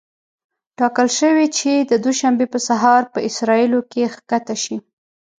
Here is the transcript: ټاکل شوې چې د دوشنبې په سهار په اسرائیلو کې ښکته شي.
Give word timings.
ټاکل 0.77 1.07
شوې 1.19 1.45
چې 1.57 1.71
د 1.89 1.91
دوشنبې 2.05 2.45
په 2.53 2.59
سهار 2.67 3.01
په 3.13 3.19
اسرائیلو 3.29 3.79
کې 3.91 4.03
ښکته 4.13 4.55
شي. 4.63 4.77